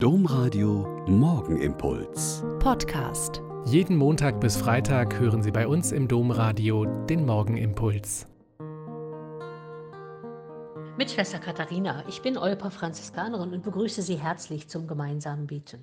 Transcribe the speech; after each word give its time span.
Domradio 0.00 1.04
Morgenimpuls. 1.08 2.44
Podcast. 2.60 3.42
Jeden 3.64 3.96
Montag 3.96 4.40
bis 4.40 4.56
Freitag 4.56 5.18
hören 5.18 5.42
Sie 5.42 5.50
bei 5.50 5.66
uns 5.66 5.90
im 5.90 6.06
Domradio 6.06 6.84
den 6.84 7.26
Morgenimpuls. 7.26 8.28
Mit 10.96 11.10
Schwester 11.10 11.40
Katharina, 11.40 12.04
ich 12.06 12.22
bin 12.22 12.38
Olpa 12.38 12.70
Franziskanerin 12.70 13.52
und 13.52 13.64
begrüße 13.64 14.02
Sie 14.02 14.14
herzlich 14.14 14.68
zum 14.68 14.86
gemeinsamen 14.86 15.48
Beten. 15.48 15.82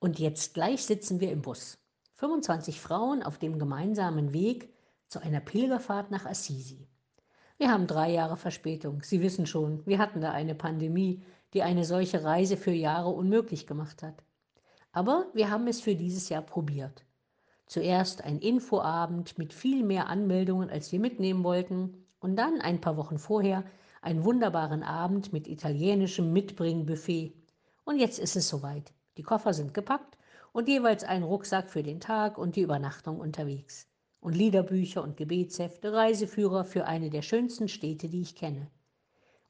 Und 0.00 0.18
jetzt 0.18 0.52
gleich 0.52 0.84
sitzen 0.84 1.20
wir 1.20 1.30
im 1.30 1.42
Bus. 1.42 1.78
25 2.16 2.80
Frauen 2.80 3.22
auf 3.22 3.38
dem 3.38 3.60
gemeinsamen 3.60 4.32
Weg 4.32 4.74
zu 5.06 5.20
einer 5.20 5.38
Pilgerfahrt 5.38 6.10
nach 6.10 6.26
Assisi. 6.26 6.88
Wir 7.62 7.70
haben 7.70 7.86
drei 7.86 8.10
Jahre 8.10 8.36
Verspätung. 8.36 9.04
Sie 9.04 9.20
wissen 9.22 9.46
schon, 9.46 9.86
wir 9.86 10.00
hatten 10.00 10.20
da 10.20 10.32
eine 10.32 10.56
Pandemie, 10.56 11.22
die 11.54 11.62
eine 11.62 11.84
solche 11.84 12.24
Reise 12.24 12.56
für 12.56 12.72
Jahre 12.72 13.10
unmöglich 13.10 13.68
gemacht 13.68 14.02
hat. 14.02 14.24
Aber 14.90 15.26
wir 15.32 15.48
haben 15.48 15.68
es 15.68 15.80
für 15.80 15.94
dieses 15.94 16.28
Jahr 16.28 16.42
probiert. 16.42 17.04
Zuerst 17.66 18.24
ein 18.24 18.40
Infoabend 18.40 19.38
mit 19.38 19.52
viel 19.52 19.84
mehr 19.84 20.08
Anmeldungen, 20.08 20.70
als 20.70 20.90
wir 20.90 20.98
mitnehmen 20.98 21.44
wollten, 21.44 22.04
und 22.18 22.34
dann 22.34 22.60
ein 22.60 22.80
paar 22.80 22.96
Wochen 22.96 23.18
vorher 23.18 23.62
einen 24.00 24.24
wunderbaren 24.24 24.82
Abend 24.82 25.32
mit 25.32 25.46
italienischem 25.46 26.32
Mitbringbuffet. 26.32 27.32
Und 27.84 28.00
jetzt 28.00 28.18
ist 28.18 28.34
es 28.34 28.48
soweit. 28.48 28.92
Die 29.18 29.22
Koffer 29.22 29.54
sind 29.54 29.72
gepackt 29.72 30.18
und 30.50 30.66
jeweils 30.66 31.04
ein 31.04 31.22
Rucksack 31.22 31.70
für 31.70 31.84
den 31.84 32.00
Tag 32.00 32.38
und 32.38 32.56
die 32.56 32.62
Übernachtung 32.62 33.20
unterwegs. 33.20 33.86
Und 34.22 34.34
Liederbücher 34.34 35.02
und 35.02 35.18
Gebetshefte, 35.18 35.92
Reiseführer 35.92 36.64
für 36.64 36.86
eine 36.86 37.10
der 37.10 37.20
schönsten 37.20 37.68
Städte, 37.68 38.08
die 38.08 38.22
ich 38.22 38.34
kenne 38.34 38.70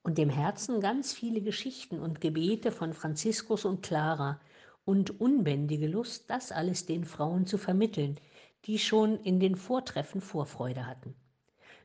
und 0.03 0.19
dem 0.19 0.31
Herzen 0.31 0.81
ganz 0.81 1.13
viele 1.13 1.41
Geschichten 1.41 2.01
und 2.01 2.21
Gebete 2.21 2.73
von 2.73 2.93
Franziskus 2.93 3.65
und 3.65 3.83
Clara 3.83 4.41
und 4.85 5.21
unbändige 5.21 5.87
Lust, 5.87 6.29
das 6.29 6.51
alles 6.51 6.87
den 6.87 7.05
Frauen 7.05 7.47
zu 7.47 7.57
vermitteln, 7.57 8.19
die 8.65 8.79
schon 8.79 9.19
in 9.21 9.39
den 9.39 9.57
Vortreffen 9.57 10.21
Vorfreude 10.21 10.87
hatten. 10.87 11.15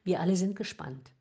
Wir 0.04 0.20
alle 0.20 0.36
sind 0.36 0.56
gespannt. 0.56 1.12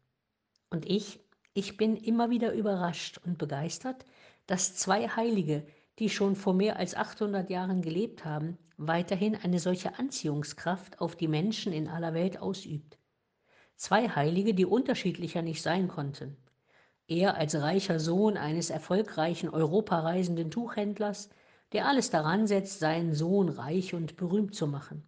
Und 0.70 0.86
ich, 0.88 1.20
ich 1.54 1.76
bin 1.76 1.96
immer 1.96 2.30
wieder 2.30 2.52
überrascht 2.52 3.18
und 3.24 3.38
begeistert, 3.38 4.04
dass 4.46 4.76
zwei 4.76 5.08
Heilige, 5.08 5.66
die 5.98 6.10
schon 6.10 6.36
vor 6.36 6.54
mehr 6.54 6.76
als 6.76 6.94
800 6.94 7.48
Jahren 7.48 7.82
gelebt 7.82 8.24
haben, 8.24 8.58
weiterhin 8.76 9.34
eine 9.34 9.58
solche 9.58 9.98
Anziehungskraft 9.98 11.00
auf 11.00 11.16
die 11.16 11.28
Menschen 11.28 11.72
in 11.72 11.88
aller 11.88 12.14
Welt 12.14 12.38
ausübt. 12.38 12.98
Zwei 13.76 14.08
Heilige, 14.08 14.54
die 14.54 14.66
unterschiedlicher 14.66 15.42
nicht 15.42 15.62
sein 15.62 15.88
konnten. 15.88 16.36
Er 17.08 17.36
als 17.36 17.54
reicher 17.54 18.00
Sohn 18.00 18.36
eines 18.36 18.70
erfolgreichen 18.70 19.48
europareisenden 19.48 20.50
Tuchhändlers, 20.50 21.30
der 21.72 21.86
alles 21.86 22.10
daran 22.10 22.46
setzt, 22.46 22.80
seinen 22.80 23.14
Sohn 23.14 23.48
reich 23.48 23.94
und 23.94 24.16
berühmt 24.16 24.54
zu 24.54 24.66
machen. 24.66 25.04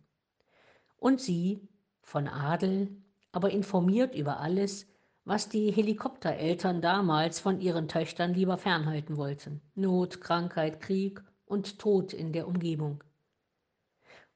Und 0.97 1.21
sie, 1.21 1.69
von 2.03 2.29
Adel, 2.29 2.97
aber 3.33 3.51
informiert 3.51 4.15
über 4.15 4.41
alles, 4.41 4.87
was 5.29 5.51
die 5.51 5.71
Helikoptereltern 5.71 6.81
damals 6.81 7.39
von 7.39 7.61
ihren 7.61 7.87
Töchtern 7.87 8.33
lieber 8.33 8.57
fernhalten 8.57 9.19
wollten. 9.19 9.61
Not, 9.75 10.23
Krankheit, 10.23 10.81
Krieg 10.81 11.23
und 11.45 11.79
Tod 11.79 12.15
in 12.15 12.33
der 12.33 12.49
Umgebung. 12.49 13.05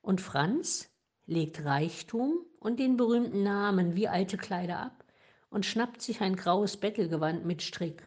Und 0.03 0.21
Franz 0.21 0.91
legt 1.25 1.65
Reichtum 1.65 2.45
und 2.61 2.79
den 2.79 2.99
berühmten 2.99 3.43
Namen 3.43 3.97
wie 3.97 4.07
alte 4.07 4.37
Kleider 4.37 4.81
ab 4.81 5.03
und 5.49 5.65
schnappt 5.65 6.03
sich 6.03 6.21
ein 6.21 6.37
graues 6.37 6.77
Bettelgewand 6.77 7.47
mit 7.47 7.63
Strick. 7.63 8.07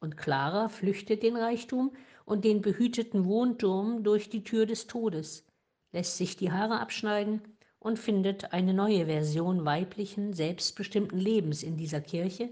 Und 0.00 0.16
Clara 0.16 0.68
flüchtet 0.68 1.22
den 1.22 1.36
Reichtum 1.36 1.92
und 2.24 2.44
den 2.44 2.60
behüteten 2.60 3.24
Wohnturm 3.24 4.02
durch 4.02 4.28
die 4.28 4.42
Tür 4.42 4.66
des 4.66 4.88
Todes, 4.88 5.46
lässt 5.92 6.16
sich 6.16 6.36
die 6.36 6.50
Haare 6.50 6.80
abschneiden 6.80 7.40
und 7.80 7.98
findet 7.98 8.52
eine 8.52 8.74
neue 8.74 9.06
Version 9.06 9.64
weiblichen, 9.64 10.34
selbstbestimmten 10.34 11.18
Lebens 11.18 11.62
in 11.62 11.76
dieser 11.76 12.00
Kirche 12.00 12.50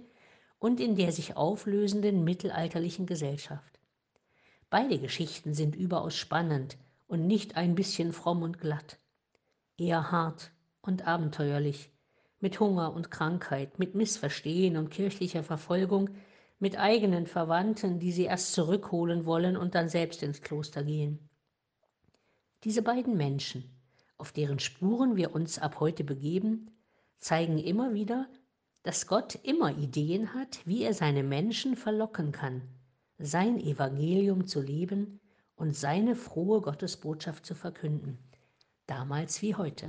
und 0.59 0.81
in 0.81 0.97
der 0.97 1.13
sich 1.13 1.37
auflösenden 1.37 2.25
mittelalterlichen 2.25 3.07
Gesellschaft. 3.07 3.79
Beide 4.71 4.99
Geschichten 4.99 5.55
sind 5.55 5.77
überaus 5.77 6.17
spannend 6.17 6.77
und 7.07 7.27
nicht 7.27 7.57
ein 7.57 7.75
bisschen 7.75 8.13
fromm 8.13 8.43
und 8.43 8.59
glatt, 8.59 8.99
eher 9.77 10.11
hart 10.11 10.51
und 10.81 11.07
abenteuerlich, 11.07 11.91
mit 12.41 12.59
Hunger 12.59 12.95
und 12.95 13.11
Krankheit, 13.11 13.79
mit 13.79 13.95
Missverstehen 13.95 14.77
und 14.77 14.91
kirchlicher 14.91 15.43
Verfolgung, 15.43 16.11
mit 16.59 16.79
eigenen 16.79 17.27
Verwandten, 17.27 17.99
die 17.99 18.13
sie 18.13 18.25
erst 18.25 18.53
zurückholen 18.53 19.27
wollen 19.27 19.57
und 19.57 19.75
dann 19.75 19.89
selbst 19.89 20.23
ins 20.23 20.41
Kloster 20.41 20.83
gehen. 20.83 21.29
Diese 22.65 22.83
beiden 22.83 23.17
Menschen, 23.17 23.78
auf 24.19 24.33
deren 24.33 24.59
Spuren 24.59 25.17
wir 25.17 25.35
uns 25.35 25.59
ab 25.59 25.81
heute 25.81 26.05
begeben, 26.05 26.71
zeigen 27.19 27.59
immer 27.59 27.95
wieder, 27.95 28.29
dass 28.83 29.07
Gott 29.07 29.37
immer 29.43 29.77
Ideen 29.77 30.35
hat, 30.35 30.61
wie 30.67 30.83
er 30.83 30.95
seine 30.95 31.23
Menschen 31.23 31.77
verlocken 31.77 32.33
kann, 32.33 32.63
sein 33.19 33.59
Evangelium 33.59 34.47
zu 34.47 34.61
leben 34.61 35.21
und 35.57 35.75
seine 35.75 36.15
frohe 36.15 36.61
Gottesbotschaft 36.61 37.45
zu 37.45 37.55
verkünden, 37.55 38.19
damals 38.87 39.43
wie 39.43 39.55
heute. 39.55 39.89